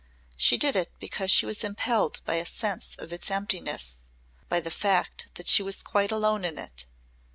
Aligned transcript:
She 0.35 0.57
did 0.57 0.75
it 0.75 0.91
because 0.99 1.29
she 1.29 1.45
was 1.45 1.63
impelled 1.63 2.21
by 2.25 2.37
a 2.37 2.45
sense 2.47 2.95
of 2.97 3.13
its 3.13 3.29
emptiness 3.29 4.09
by 4.49 4.59
the 4.59 4.71
fact 4.71 5.29
that 5.35 5.47
she 5.47 5.61
was 5.61 5.83
quite 5.83 6.09
alone 6.11 6.43
in 6.43 6.57
it. 6.57 6.87